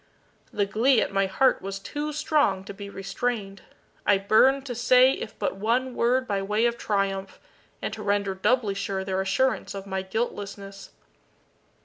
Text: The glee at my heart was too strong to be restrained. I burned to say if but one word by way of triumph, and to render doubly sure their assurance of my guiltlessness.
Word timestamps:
The 0.51 0.65
glee 0.65 0.99
at 0.99 1.13
my 1.13 1.27
heart 1.27 1.61
was 1.61 1.77
too 1.77 2.11
strong 2.11 2.63
to 2.63 2.73
be 2.73 2.89
restrained. 2.89 3.61
I 4.03 4.17
burned 4.17 4.65
to 4.65 4.73
say 4.73 5.11
if 5.11 5.37
but 5.37 5.57
one 5.57 5.93
word 5.93 6.27
by 6.27 6.41
way 6.41 6.65
of 6.65 6.75
triumph, 6.75 7.39
and 7.83 7.93
to 7.93 8.01
render 8.01 8.33
doubly 8.33 8.73
sure 8.73 9.03
their 9.03 9.21
assurance 9.21 9.75
of 9.75 9.85
my 9.85 10.01
guiltlessness. 10.01 10.89